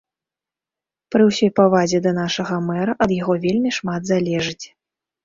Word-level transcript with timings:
Пры 1.15 1.27
ўсёй 1.29 1.51
павазе 1.59 1.99
да 2.05 2.13
нашага 2.21 2.55
мэра, 2.71 2.97
ад 3.07 3.13
яго 3.19 3.37
вельмі 3.45 3.71
шмат 3.77 4.01
залежыць. 4.13 4.65